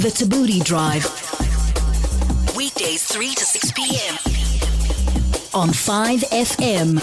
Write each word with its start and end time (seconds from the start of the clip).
The 0.00 0.08
Thabooty 0.08 0.64
Drive. 0.64 1.04
Weekdays 2.56 3.04
3 3.04 3.34
to 3.34 3.44
6 3.44 3.72
p.m. 3.72 4.14
on 5.52 5.68
5FM. 5.68 6.98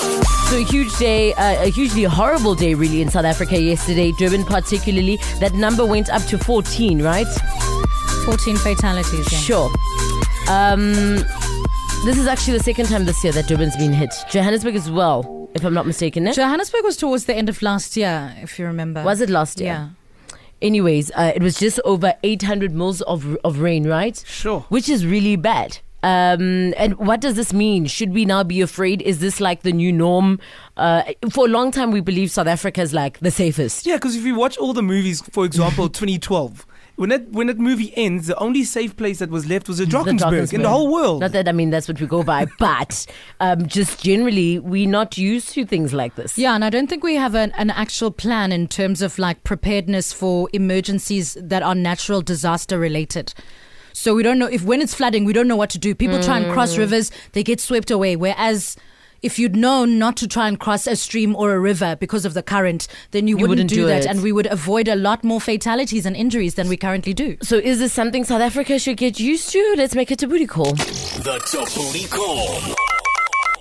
So 0.49 0.57
a 0.57 0.63
huge 0.63 0.97
day, 0.97 1.31
uh, 1.33 1.65
a 1.65 1.69
hugely 1.69 2.05
horrible 2.05 2.55
day, 2.55 2.73
really, 2.73 3.03
in 3.03 3.11
South 3.11 3.25
Africa 3.25 3.61
yesterday. 3.61 4.13
Durban, 4.17 4.45
particularly, 4.45 5.17
that 5.39 5.53
number 5.53 5.85
went 5.85 6.09
up 6.09 6.23
to 6.23 6.39
14, 6.39 7.03
right? 7.03 7.27
14 8.25 8.55
fatalities. 8.57 9.31
Yeah. 9.31 9.37
Sure. 9.37 9.69
Um, 10.49 11.17
this 12.03 12.17
is 12.17 12.25
actually 12.25 12.57
the 12.57 12.63
second 12.63 12.87
time 12.87 13.05
this 13.05 13.23
year 13.23 13.31
that 13.33 13.45
Durban's 13.45 13.77
been 13.77 13.93
hit. 13.93 14.11
Johannesburg 14.27 14.73
as 14.73 14.89
well, 14.89 15.51
if 15.53 15.63
I'm 15.63 15.75
not 15.75 15.85
mistaken. 15.85 16.25
Eh? 16.27 16.31
Johannesburg 16.33 16.83
was 16.83 16.97
towards 16.97 17.25
the 17.25 17.35
end 17.35 17.47
of 17.47 17.61
last 17.61 17.95
year, 17.95 18.33
if 18.41 18.57
you 18.57 18.65
remember. 18.65 19.03
Was 19.03 19.21
it 19.21 19.29
last 19.29 19.59
year? 19.59 19.67
Yeah. 19.67 19.89
Anyways, 20.61 21.11
uh, 21.11 21.31
it 21.35 21.41
was 21.41 21.59
just 21.59 21.79
over 21.85 22.13
800 22.23 22.73
mils 22.73 23.01
of 23.01 23.35
of 23.43 23.59
rain, 23.59 23.87
right? 23.87 24.21
Sure. 24.25 24.61
Which 24.69 24.89
is 24.89 25.05
really 25.05 25.35
bad. 25.35 25.79
Um, 26.03 26.73
and 26.77 26.95
what 26.97 27.21
does 27.21 27.35
this 27.35 27.51
mean? 27.51 27.85
Should 27.87 28.13
we 28.13 28.23
now 28.23 28.43
be 28.43 28.61
afraid? 28.61 29.01
Is 29.01 29.19
this 29.19 29.41
like 29.41 29.63
the 29.63 29.71
new 29.71 29.91
norm? 29.91 30.39
Uh, 30.77 31.03
for 31.31 31.45
a 31.45 31.49
long 31.49 31.71
time, 31.71 31.91
we 31.91 32.01
believe 32.01 32.31
South 32.31 32.47
Africa 32.47 32.81
is 32.81 32.93
like 32.93 33.19
the 33.19 33.31
safest. 33.31 33.85
Yeah, 33.85 33.95
because 33.95 34.15
if 34.15 34.23
you 34.23 34.35
watch 34.35 34.57
all 34.57 34.73
the 34.73 34.83
movies, 34.83 35.21
for 35.31 35.43
example, 35.43 35.89
2012, 35.89 36.65
when 36.97 37.09
that 37.09 37.29
when 37.31 37.47
that 37.47 37.57
movie 37.59 37.93
ends, 37.95 38.27
the 38.27 38.37
only 38.37 38.63
safe 38.63 38.97
place 38.97 39.19
that 39.19 39.29
was 39.29 39.47
left 39.47 39.67
was 39.67 39.77
the 39.77 39.85
Drakensberg 39.85 40.51
in 40.51 40.63
the 40.63 40.69
whole 40.69 40.91
world. 40.91 41.21
Not 41.21 41.31
that 41.31 41.47
I 41.47 41.51
mean 41.51 41.69
that's 41.69 41.87
what 41.87 42.01
we 42.01 42.07
go 42.07 42.23
by, 42.23 42.47
but 42.59 43.05
um, 43.39 43.67
just 43.67 44.03
generally 44.03 44.59
we're 44.59 44.89
not 44.89 45.17
used 45.17 45.49
to 45.53 45.65
things 45.65 45.93
like 45.93 46.15
this. 46.15 46.37
Yeah, 46.37 46.53
and 46.55 46.65
I 46.65 46.69
don't 46.69 46.87
think 46.87 47.03
we 47.03 47.15
have 47.15 47.35
an, 47.35 47.51
an 47.53 47.69
actual 47.69 48.11
plan 48.11 48.51
in 48.51 48.67
terms 48.67 49.01
of 49.01 49.17
like 49.19 49.43
preparedness 49.43 50.11
for 50.11 50.49
emergencies 50.53 51.37
that 51.39 51.63
are 51.63 51.75
natural 51.75 52.21
disaster 52.21 52.79
related. 52.79 53.33
So 53.93 54.13
we 54.13 54.23
don't 54.23 54.37
know 54.39 54.47
if 54.47 54.63
when 54.63 54.81
it's 54.81 54.93
flooding, 54.93 55.23
we 55.23 55.33
don't 55.33 55.47
know 55.47 55.55
what 55.55 55.69
to 55.71 55.79
do. 55.79 55.95
People 55.95 56.21
try 56.21 56.37
and 56.37 56.47
Mm. 56.47 56.53
cross 56.53 56.77
rivers, 56.77 57.11
they 57.33 57.43
get 57.43 57.59
swept 57.59 57.89
away. 57.91 58.15
Whereas 58.15 58.75
if 59.21 59.39
you'd 59.39 59.55
known 59.55 59.99
not 59.99 60.17
to 60.17 60.27
try 60.27 60.47
and 60.47 60.59
cross 60.59 60.87
a 60.87 60.95
stream 60.95 61.35
or 61.35 61.53
a 61.53 61.59
river 61.59 61.95
because 61.95 62.25
of 62.25 62.33
the 62.33 62.43
current, 62.43 62.87
then 63.11 63.27
you, 63.27 63.35
wouldn't, 63.35 63.49
wouldn't 63.49 63.69
do, 63.69 63.75
do 63.75 63.85
that, 63.87 64.03
it. 64.03 64.07
and 64.07 64.21
we 64.21 64.31
would 64.31 64.47
avoid 64.47 64.87
a 64.87 64.95
lot 64.95 65.23
more 65.23 65.41
fatalities 65.41 66.05
and 66.05 66.15
injuries 66.15 66.55
than 66.55 66.67
we 66.67 66.77
currently 66.77 67.13
do. 67.13 67.37
So 67.41 67.57
is 67.57 67.79
this 67.79 67.93
something 67.93 68.23
South 68.23 68.41
Africa 68.41 68.79
should 68.79 68.97
get 68.97 69.19
used 69.19 69.49
to? 69.51 69.75
Let's 69.77 69.95
make 69.95 70.11
it 70.11 70.23
a 70.23 70.27
booty 70.27 70.47
call. 70.47 70.73
The 70.73 71.39
Thabooty 71.45 72.09
Call. 72.09 72.96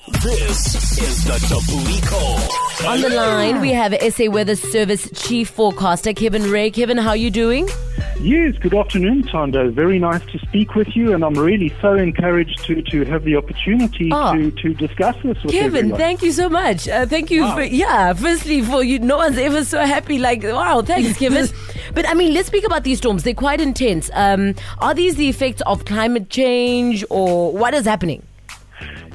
This 0.09 0.99
is 1.03 1.25
the 1.25 1.33
Thabooty 1.33 2.01
Call. 2.07 2.89
On 2.89 3.01
the 3.01 3.09
line, 3.09 3.61
we 3.61 3.71
have 3.73 3.93
SA 4.13 4.31
Weather 4.31 4.55
Service 4.55 5.11
Chief 5.15 5.49
Forecaster 5.51 6.13
Kevin 6.13 6.49
Ray. 6.49 6.71
Kevin, 6.71 6.97
how 6.97 7.09
are 7.11 7.17
you 7.17 7.29
doing? 7.31 7.69
Yes, 8.21 8.57
good 8.59 8.73
afternoon, 8.75 9.25
Thando. 9.25 9.73
Very 9.73 9.99
nice 9.99 10.25
to 10.27 10.39
speak 10.39 10.77
with 10.77 10.95
you, 10.95 11.13
and 11.13 11.25
I'm 11.25 11.35
really 11.35 11.75
so 11.81 11.95
encouraged 11.95 12.65
to, 12.67 12.83
to 12.83 13.05
have 13.05 13.25
the 13.25 13.35
opportunity 13.35 14.09
Ah. 14.13 14.33
to, 14.35 14.53
to 14.53 14.75
discuss 14.75 15.17
this 15.25 15.43
with 15.43 15.53
you. 15.53 15.61
Kevin, 15.61 15.79
everyone. 15.79 15.99
thank 15.99 16.23
you 16.23 16.31
so 16.31 16.49
much. 16.49 16.89
Uh, 16.89 17.05
thank 17.07 17.33
you 17.33 17.45
for, 17.53 17.63
yeah, 17.63 18.13
firstly, 18.13 18.63
for 18.63 18.85
you. 18.85 19.01
No 19.01 19.17
one's 19.17 19.39
ever 19.39 19.65
so 19.65 19.81
happy. 19.85 20.19
Like, 20.19 20.45
wow, 20.45 20.83
thanks, 20.83 21.19
Kevin. 21.19 21.49
but 21.95 22.09
I 22.09 22.15
mean, 22.15 22.33
let's 22.33 22.47
speak 22.47 22.65
about 22.65 22.85
these 22.85 22.99
storms. 22.99 23.25
They're 23.25 23.35
quite 23.35 23.61
intense. 23.61 24.09
Um, 24.15 24.55
are 24.79 24.95
these 24.95 25.17
the 25.17 25.29
effects 25.29 25.63
of 25.67 25.85
climate 25.85 26.31
change 26.31 27.05
or 27.11 27.53
what 27.53 27.75
is 27.75 27.85
happening? 27.87 28.23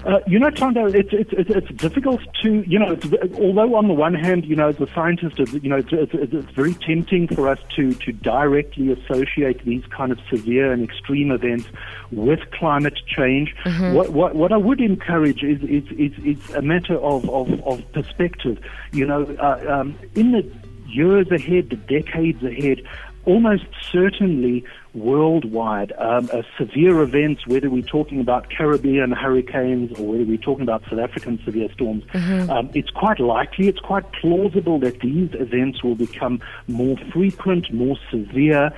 Uh, 0.04 0.20
you 0.26 0.40
know, 0.40 0.50
Thando, 0.50 0.94
it's, 0.94 1.14
it's, 1.14 1.32
it's, 1.34 1.50
it's 1.50 1.70
difficult 1.80 2.22
to, 2.42 2.64
you 2.68 2.80
know, 2.80 2.94
it's, 2.94 3.06
although 3.36 3.76
on 3.76 3.88
the 3.88 3.94
one 3.94 4.16
hand, 4.16 4.46
you 4.46 4.56
know, 4.56 4.70
as 4.70 4.80
a 4.82 4.88
scientist, 4.94 5.38
you 5.38 5.70
know, 5.70 5.78
it's, 5.78 5.92
it's, 5.92 6.14
it's 6.14 6.52
very 6.52 6.74
tempting 6.74 7.28
for 7.28 7.48
us 7.48 7.60
to, 7.76 7.94
to 7.94 8.12
directly 8.12 8.92
associate 8.92 9.64
these 9.64 9.86
kind 9.88 10.12
of 10.12 10.20
severe 10.28 10.72
and 10.72 10.84
extreme 10.84 11.30
events 11.30 11.68
with 12.12 12.40
climate 12.52 13.00
change. 13.06 13.56
What, 13.94 14.10
what, 14.10 14.36
what 14.36 14.52
I 14.52 14.58
would 14.58 14.82
encourage 14.82 15.44
is, 15.44 15.62
is, 15.64 15.84
is, 15.92 16.26
is 16.26 16.50
a 16.56 16.64
matter 16.64 16.96
of, 16.96 17.30
of, 17.30 17.62
of 17.68 17.92
perspective. 17.92 18.58
You 18.92 19.06
know, 19.06 19.24
uh, 19.40 19.64
um, 19.70 20.00
in 20.16 20.32
the 20.32 20.52
years 20.88 21.30
ahead, 21.32 21.70
the 21.70 21.76
decades 21.76 22.44
ahead, 22.44 22.82
almost 23.26 23.66
certainly 23.92 24.66
worldwide, 24.94 25.94
um, 25.98 26.30
uh, 26.34 26.42
severe 26.58 27.02
events, 27.02 27.48
whether 27.48 27.70
we're 27.70 27.82
talking 27.82 28.20
about 28.20 28.50
Caribbean 28.50 29.12
hurricanes 29.12 29.98
or 29.98 30.06
whether 30.06 30.24
we're 30.24 30.38
talking 30.38 30.64
about 30.64 30.84
South 30.90 31.00
African 31.00 31.42
severe 31.46 31.72
storms, 31.74 32.04
um, 32.14 32.70
it's 32.74 32.90
quite 32.90 33.20
likely, 33.20 33.68
it's 33.68 33.80
quite 33.80 34.12
plausible 34.14 34.80
that 34.80 35.00
these 35.00 35.30
events 35.34 35.84
will 35.84 35.96
become 35.96 36.42
more 36.68 36.98
frequent, 37.12 37.72
more 37.74 37.98
severe. 38.10 38.72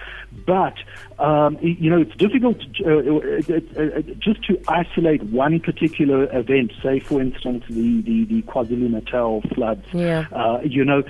But 0.45 0.75
um, 1.19 1.57
you 1.61 1.89
know, 1.89 2.01
it's 2.01 2.15
difficult 2.15 2.59
to, 2.59 2.83
uh, 2.85 3.53
uh, 3.53 3.81
uh, 3.81 3.99
uh, 3.99 4.01
just 4.19 4.43
to 4.45 4.59
isolate 4.67 5.21
one 5.23 5.59
particular 5.59 6.27
event. 6.37 6.73
Say, 6.81 6.99
for 6.99 7.21
instance, 7.21 7.63
the 7.69 8.01
the, 8.01 8.25
the 8.25 8.41
KwaZulu 8.43 8.89
Natal 8.89 9.41
floods. 9.53 9.85
Yeah. 9.93 10.25
Uh, 10.31 10.59
you 10.63 10.83
know, 10.83 11.03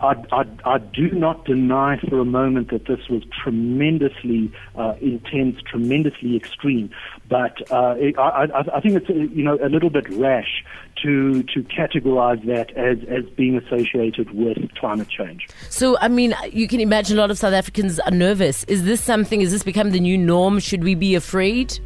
I 0.00 0.78
do 0.78 1.10
not 1.12 1.44
deny 1.44 1.98
for 2.08 2.18
a 2.18 2.24
moment 2.24 2.70
that 2.70 2.86
this 2.86 3.08
was 3.08 3.22
tremendously 3.42 4.35
uh, 4.76 4.94
intense, 5.00 5.60
tremendously 5.62 6.36
extreme. 6.36 6.90
But 7.28 7.60
uh, 7.70 7.94
it, 7.98 8.18
I, 8.18 8.48
I, 8.74 8.80
think 8.80 8.94
it's 8.94 9.08
you 9.08 9.42
know 9.42 9.58
a 9.62 9.68
little 9.68 9.90
bit 9.90 10.08
rash 10.10 10.64
to 11.02 11.42
to 11.42 11.62
categorize 11.64 12.44
that 12.46 12.70
as 12.76 12.98
as 13.08 13.24
being 13.36 13.56
associated 13.56 14.30
with 14.32 14.58
climate 14.74 15.08
change. 15.08 15.48
So, 15.70 15.96
I 16.00 16.08
mean, 16.08 16.34
you 16.52 16.68
can 16.68 16.80
imagine 16.80 17.18
a 17.18 17.20
lot 17.20 17.30
of 17.30 17.38
South 17.38 17.54
Africans 17.54 17.98
are 18.00 18.10
nervous. 18.10 18.64
Is 18.64 18.84
this 18.84 19.02
something, 19.02 19.40
is 19.40 19.50
this 19.50 19.62
become 19.62 19.90
the 19.90 20.00
new 20.00 20.18
norm? 20.18 20.58
Should 20.58 20.84
we 20.84 20.94
be 20.94 21.14
afraid? 21.14 21.78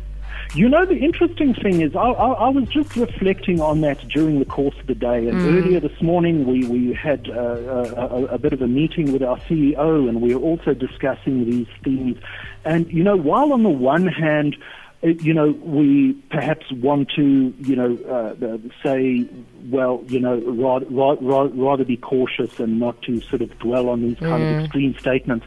You 0.53 0.69
know, 0.69 0.85
the 0.85 0.97
interesting 0.97 1.55
thing 1.55 1.81
is, 1.81 1.95
I, 1.95 2.01
I, 2.01 2.33
I 2.33 2.49
was 2.49 2.69
just 2.69 2.97
reflecting 2.97 3.61
on 3.61 3.83
that 3.83 4.07
during 4.09 4.41
the 4.41 4.45
course 4.45 4.75
of 4.81 4.87
the 4.89 4.97
day. 4.97 5.29
And 5.29 5.41
earlier 5.43 5.79
this 5.79 6.03
morning, 6.03 6.45
we, 6.45 6.67
we 6.67 6.93
had 6.93 7.31
uh, 7.31 7.35
a, 7.35 8.07
a, 8.07 8.25
a 8.25 8.39
bit 8.39 8.53
of 8.53 8.61
a 8.61 8.67
meeting 8.67 9.13
with 9.13 9.23
our 9.23 9.39
CEO, 9.41 10.09
and 10.09 10.21
we 10.21 10.35
were 10.35 10.41
also 10.41 10.75
discussing 10.75 11.49
these 11.49 11.69
themes. 11.85 12.19
And, 12.65 12.91
you 12.93 13.05
know, 13.05 13.17
while 13.17 13.53
on 13.53 13.63
the 13.63 13.69
one 13.69 14.09
hand, 14.09 14.57
uh, 15.05 15.09
you 15.09 15.33
know, 15.33 15.53
we 15.63 16.15
perhaps 16.31 16.71
want 16.73 17.11
to, 17.17 17.55
you 17.61 17.77
know, 17.77 17.97
uh, 18.09 18.45
uh, 18.45 18.59
say, 18.83 19.29
well, 19.71 20.03
you 20.09 20.19
know, 20.19 20.41
rather, 20.41 20.87
rather, 20.87 21.55
rather 21.55 21.85
be 21.85 21.97
cautious 21.97 22.59
and 22.59 22.81
not 22.81 23.01
to 23.03 23.21
sort 23.21 23.41
of 23.41 23.57
dwell 23.61 23.89
on 23.89 24.03
these 24.03 24.19
kind 24.19 24.43
of 24.43 24.65
extreme 24.65 24.99
statements. 24.99 25.47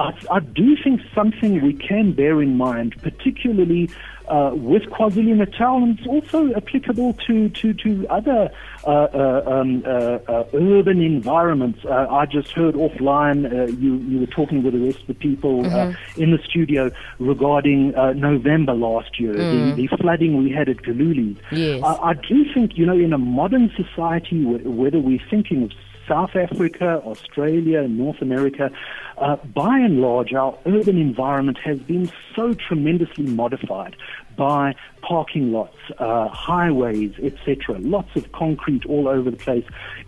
I, 0.00 0.14
I 0.30 0.40
do 0.40 0.76
think 0.82 1.02
something 1.14 1.60
we 1.60 1.74
can 1.74 2.12
bear 2.12 2.40
in 2.40 2.56
mind, 2.56 2.94
particularly 3.02 3.90
uh, 4.28 4.52
with 4.54 4.84
KwaZulu 4.84 5.36
Natal, 5.36 5.78
and 5.78 5.98
it's 5.98 6.06
also 6.06 6.54
applicable 6.54 7.14
to 7.26 7.48
to 7.48 7.74
to 7.74 8.06
other 8.08 8.50
uh, 8.86 8.90
uh, 8.90 9.42
um, 9.46 9.82
uh, 9.84 9.90
uh, 9.90 10.44
urban 10.54 11.02
environments. 11.02 11.84
Uh, 11.84 12.06
I 12.08 12.26
just 12.26 12.52
heard 12.52 12.74
offline 12.76 13.40
uh, 13.52 13.66
you 13.72 13.96
you 13.96 14.20
were 14.20 14.26
talking 14.26 14.62
with 14.62 14.74
the 14.74 14.80
rest 14.80 15.00
of 15.00 15.08
the 15.08 15.14
people 15.14 15.66
uh, 15.66 15.92
in 16.16 16.30
the 16.30 16.38
studio 16.48 16.90
regarding 17.18 17.94
uh, 17.94 18.12
November 18.12 18.72
last 18.72 19.18
year, 19.18 19.34
the, 19.34 19.74
the 19.74 19.96
flooding 19.98 20.42
we 20.42 20.50
had 20.50 20.68
at 20.68 20.78
Galulis. 20.78 21.36
Yes. 21.50 21.82
I, 21.82 22.10
I 22.10 22.14
do 22.14 22.44
think 22.54 22.78
you 22.78 22.86
know 22.86 22.98
in 22.98 23.12
a 23.12 23.18
modern 23.18 23.70
society, 23.76 24.44
whether 24.44 24.98
we're 24.98 25.26
thinking 25.28 25.64
of 25.64 25.72
South 26.10 26.34
Africa, 26.34 27.00
Australia, 27.04 27.86
North 27.86 28.20
America, 28.20 28.68
uh, 29.16 29.36
by 29.54 29.78
and 29.78 30.00
large, 30.00 30.34
our 30.34 30.58
urban 30.66 30.98
environment 30.98 31.56
has 31.58 31.78
been 31.78 32.10
so 32.34 32.52
tremendously 32.52 33.26
modified 33.26 33.94
by 34.40 34.74
parking 35.02 35.52
lots, 35.52 35.76
uh, 35.98 36.26
highways, 36.28 37.12
etc. 37.22 37.78
Lots 37.78 38.16
of 38.16 38.32
concrete 38.32 38.86
all 38.86 39.06
over 39.06 39.30
the 39.30 39.36
place. 39.36 39.66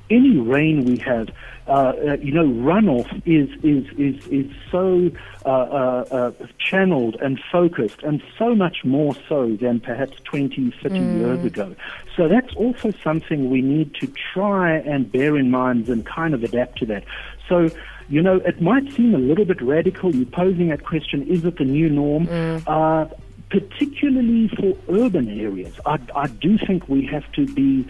Any 0.09 0.39
rain 0.39 0.87
we 0.87 0.97
have, 0.99 1.29
uh, 1.67 1.71
uh, 1.71 2.17
you 2.23 2.33
know, 2.33 2.47
runoff 2.47 3.11
is 3.27 3.51
is 3.63 3.85
is 3.99 4.27
is 4.29 4.51
so 4.71 5.11
uh, 5.45 5.51
uh, 5.51 6.05
uh, 6.11 6.47
channeled 6.59 7.17
and 7.17 7.39
focused, 7.53 8.03
and 8.03 8.23
so 8.39 8.55
much 8.55 8.87
more 8.87 9.15
so 9.29 9.55
than 9.57 9.81
perhaps 9.81 10.19
20, 10.25 10.73
30 10.83 10.99
years 10.99 11.45
ago. 11.45 11.77
So 12.17 12.27
that's 12.27 12.55
also 12.55 12.91
something 13.05 13.51
we 13.51 13.61
need 13.61 13.95
to 13.97 14.07
try 14.33 14.77
and 14.79 15.13
bear 15.13 15.37
in 15.37 15.51
mind 15.51 15.91
and 15.91 16.07
kind 16.07 16.33
of 16.33 16.43
adapt 16.43 16.79
to 16.79 16.87
that. 16.87 17.05
So. 17.51 17.69
You 18.09 18.21
know, 18.21 18.39
it 18.45 18.61
might 18.61 18.93
seem 18.93 19.15
a 19.15 19.19
little 19.19 19.47
bit 19.47 19.63
radical. 19.63 20.15
You're 20.15 20.27
posing 20.27 20.69
that 20.69 20.85
question: 20.85 21.23
Is 21.29 21.47
it 21.47 21.57
the 21.57 21.65
new 21.65 21.89
norm? 21.89 22.29
Uh, 22.67 23.07
particularly 23.53 24.49
for 24.49 24.75
urban 24.89 25.29
areas, 25.29 25.79
I, 25.85 25.99
I 26.17 26.27
do 26.27 26.57
think 26.57 26.89
we 26.89 27.05
have 27.07 27.31
to 27.33 27.47
be 27.47 27.87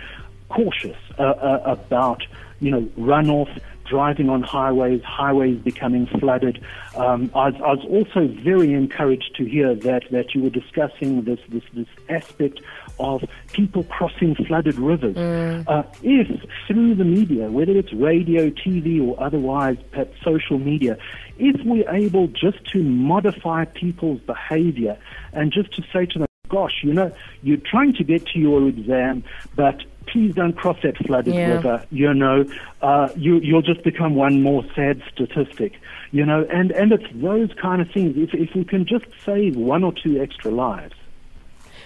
cautious 0.55 0.97
uh, 1.19 1.23
uh, 1.23 1.63
about 1.65 2.23
you 2.61 2.71
know 2.71 2.83
runoff, 2.99 3.61
driving 3.93 4.29
on 4.31 4.43
highways, 4.43 5.03
highways 5.03 5.59
becoming 5.59 6.07
flooded. 6.07 6.65
Um, 6.97 7.31
I, 7.35 7.51
was, 7.51 7.55
I, 7.57 7.73
was, 7.75 7.85
also 7.89 8.27
very 8.43 8.73
encouraged 8.73 9.35
to 9.37 9.45
hear 9.45 9.75
that, 9.75 10.05
that 10.11 10.35
you 10.35 10.43
were 10.43 10.51
discussing 10.51 11.25
this, 11.25 11.41
this, 11.49 11.63
this 11.75 11.87
aspect 12.09 12.61
of 12.99 13.23
people 13.53 13.85
crossing 13.85 14.35
flooded 14.35 14.77
rivers. 14.77 15.17
Mm. 15.17 15.65
Uh, 15.69 15.83
if 16.03 16.29
through 16.67 16.95
the 16.95 17.05
media, 17.05 17.51
whether 17.51 17.73
it's 17.73 17.93
radio, 17.93 18.51
TV, 18.51 19.07
or 19.07 19.21
otherwise, 19.23 19.77
perhaps 19.91 20.17
social 20.23 20.59
media, 20.59 20.97
if 21.39 21.61
we're 21.65 21.89
able 21.91 22.29
just 22.29 22.65
to 22.73 22.83
modify 22.83 23.65
people's 23.65 24.21
behavior 24.21 24.97
and 25.33 25.53
just 25.53 25.75
to 25.75 25.83
say 25.93 26.07
to 26.07 26.21
them, 26.21 26.29
gosh, 26.49 26.81
you 26.83 26.93
know, 26.93 27.11
you're 27.43 27.57
trying 27.57 27.95
to 27.95 28.05
get 28.05 28.27
to 28.27 28.39
your 28.39 28.69
exam, 28.69 29.25
but 29.55 29.83
please 30.07 30.35
don't 30.35 30.55
cross 30.55 30.77
that 30.83 30.97
flooded 30.99 31.35
yeah. 31.35 31.55
river. 31.55 31.85
You 31.91 32.15
know, 32.15 32.45
uh, 32.81 33.09
you, 33.17 33.39
you'll 33.39 33.63
just 33.63 33.83
become 33.83 34.15
one 34.15 34.43
more 34.43 34.65
sad 34.75 35.03
statistic. 35.13 35.75
You 36.11 36.27
know, 36.27 36.47
and, 36.51 36.71
and 36.73 36.93
it's 36.93 37.07
those 37.15 37.51
kind 37.61 37.81
of 37.81 37.91
things. 37.91 38.17
If, 38.17 38.35
if 38.35 38.55
we 38.55 38.65
can 38.65 38.87
just 38.87 39.07
save 39.25 39.57
one 39.57 39.83
or 39.85 39.93
two 39.93 40.21
extra 40.21 40.51
lives. 40.51 40.95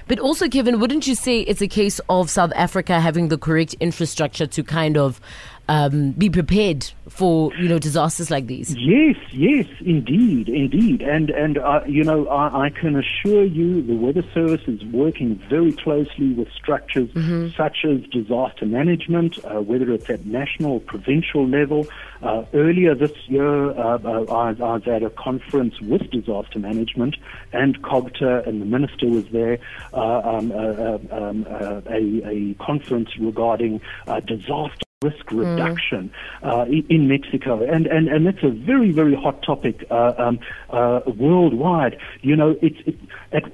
But 0.09 0.21
also, 0.21 0.49
Kevin, 0.49 0.79
wouldn't 0.79 1.09
you 1.09 1.17
say 1.17 1.41
it's 1.41 1.61
a 1.61 1.67
case 1.67 2.01
of 2.09 2.31
South 2.31 2.53
Africa 2.55 3.01
having 3.01 3.27
the 3.27 3.37
correct 3.37 3.75
infrastructure 3.81 4.47
to 4.47 4.63
kind 4.63 4.97
of 4.97 5.21
um, 5.69 6.13
be 6.13 6.31
prepared 6.31 6.91
for 7.09 7.55
you 7.57 7.69
know 7.69 7.79
disasters 7.79 8.31
like 8.31 8.47
these? 8.47 8.75
Yes, 8.77 9.17
yes, 9.33 9.67
indeed, 9.81 10.49
indeed, 10.49 11.03
and 11.03 11.31
and 11.31 11.59
uh, 11.59 11.81
you 11.87 12.05
know 12.05 12.27
I, 12.29 12.67
I, 12.67 12.71
can 12.71 12.97
assure 12.97 13.45
you 13.45 13.83
the 13.83 13.95
Weather 13.95 14.25
Service 14.33 14.63
is 14.67 14.85
working 14.87 15.41
very 15.49 15.73
closely 15.73 16.33
with 16.33 16.49
structures 16.53 17.09
mm-hmm. 17.11 17.49
such 17.57 17.85
as 17.85 18.01
disaster 18.11 18.67
management, 18.67 19.39
uh, 19.45 19.61
whether 19.61 19.93
it's 19.93 20.09
at 20.09 20.25
national 20.25 20.73
or 20.73 20.81
provincial 20.81 21.47
level. 21.47 21.87
Uh, 22.23 22.45
earlier 22.55 22.95
this 22.95 23.13
year, 23.27 23.71
uh, 23.71 23.99
uh, 23.99 24.25
I, 24.33 24.49
I, 24.49 24.53
was 24.53 24.89
at 24.89 25.03
a 25.03 25.11
conference 25.11 25.81
with 25.81 26.11
disaster 26.11 26.59
management, 26.59 27.17
and 27.53 27.83
COGTA 27.83 28.47
and 28.47 28.63
the 28.63 28.67
minister 28.67 29.07
was 29.07 29.27
there. 29.29 29.59
Uh, 29.93 30.21
um, 30.21 30.53
um, 30.53 31.47
a, 31.89 32.29
a, 32.29 32.55
conference 32.55 33.11
regarding 33.19 33.81
disaster 34.27 34.86
risk 35.07 35.27
mm. 35.27 35.39
reduction 35.41 36.11
mm. 36.43 36.49
uh, 36.49 36.85
in 36.95 37.09
Mexico, 37.09 37.63
and, 37.63 37.87
and 37.87 38.09
and 38.09 38.27
that's 38.27 38.43
a 38.43 38.51
very 38.51 38.91
very 38.93 39.15
hot 39.15 39.43
topic 39.43 39.85
uh, 39.91 40.13
um, 40.19 40.39
uh, 40.71 41.01
worldwide. 41.07 41.99
You 42.23 42.37
know, 42.37 42.57
it's 42.63 42.81
it, 42.87 42.97
at, 43.33 43.45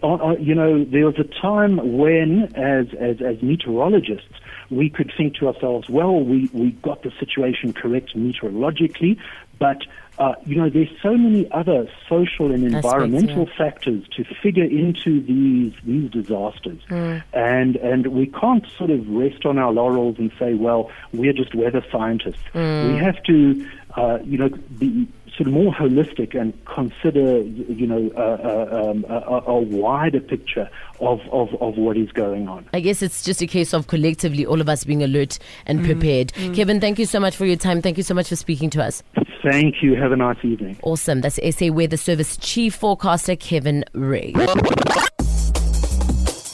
you 0.40 0.54
know 0.54 0.84
there 0.84 1.06
was 1.06 1.18
a 1.18 1.28
time 1.40 1.98
when, 1.98 2.28
as 2.54 2.86
as 2.98 3.20
as 3.20 3.42
meteorologists, 3.42 4.34
we 4.70 4.88
could 4.88 5.12
think 5.16 5.36
to 5.36 5.48
ourselves, 5.48 5.88
well, 5.88 6.20
we 6.20 6.50
we 6.52 6.70
got 6.88 7.02
the 7.02 7.12
situation 7.18 7.72
correct 7.72 8.16
meteorologically, 8.16 9.18
but 9.62 9.86
uh, 10.18 10.34
you 10.44 10.56
know, 10.56 10.68
there's 10.68 10.90
so 11.00 11.16
many 11.16 11.50
other 11.52 11.88
social 12.08 12.52
and 12.52 12.64
environmental 12.64 13.42
Aspects, 13.42 13.58
yeah. 13.58 13.64
factors 13.64 14.08
to 14.16 14.24
figure 14.42 14.64
into 14.64 15.22
these 15.22 15.72
these 15.84 16.10
disasters, 16.10 16.80
mm. 16.88 17.22
and 17.32 17.76
and 17.76 18.08
we 18.08 18.26
can't 18.26 18.66
sort 18.76 18.90
of 18.90 19.08
rest 19.08 19.46
on 19.46 19.56
our 19.58 19.72
laurels 19.72 20.16
and 20.18 20.30
say, 20.38 20.54
well, 20.54 20.90
we're 21.12 21.32
just 21.32 21.54
weather 21.54 21.84
scientists. 21.90 22.42
Mm. 22.52 22.92
We 22.92 22.98
have 22.98 23.22
to, 23.22 23.68
uh, 23.96 24.18
you 24.24 24.36
know, 24.36 24.48
be 24.78 25.08
sort 25.36 25.46
of 25.46 25.54
more 25.54 25.72
holistic 25.72 26.38
and 26.38 26.52
consider, 26.66 27.38
you 27.40 27.86
know, 27.86 28.10
uh, 28.14 28.90
um, 28.90 29.06
a, 29.08 29.42
a, 29.46 29.60
wider 29.60 30.20
picture 30.20 30.68
of, 31.00 31.20
of, 31.30 31.54
of 31.62 31.78
what 31.78 31.96
is 31.96 32.12
going 32.12 32.48
on. 32.48 32.68
I 32.74 32.80
guess 32.80 33.00
it's 33.00 33.22
just 33.22 33.40
a 33.40 33.46
case 33.46 33.72
of 33.72 33.86
collectively 33.86 34.44
all 34.44 34.60
of 34.60 34.68
us 34.68 34.84
being 34.84 35.02
alert 35.02 35.38
and 35.64 35.80
mm. 35.80 35.86
prepared. 35.86 36.28
Mm. 36.34 36.54
Kevin, 36.54 36.80
thank 36.80 36.98
you 36.98 37.06
so 37.06 37.18
much 37.18 37.34
for 37.34 37.46
your 37.46 37.56
time. 37.56 37.80
Thank 37.80 37.96
you 37.96 38.02
so 38.02 38.12
much 38.12 38.28
for 38.28 38.36
speaking 38.36 38.68
to 38.70 38.84
us. 38.84 39.02
Thank 39.42 39.82
you. 39.82 39.96
Have 39.96 40.12
a 40.12 40.16
nice 40.16 40.38
evening. 40.44 40.76
Awesome. 40.82 41.20
That's 41.20 41.40
SA 41.56 41.72
Weather 41.72 41.96
Service 41.96 42.36
Chief 42.36 42.74
Forecaster 42.74 43.34
Kevin 43.34 43.84
Ray. 43.92 44.32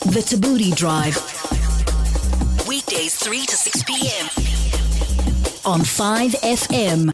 The 0.09 0.23
Thabooty 0.25 0.75
Drive. 0.75 1.17
Weekdays 2.67 3.17
3 3.17 3.45
to 3.45 3.57
6 3.57 3.83
p.m. 3.85 4.27
on 5.67 5.81
5FM. 5.81 7.13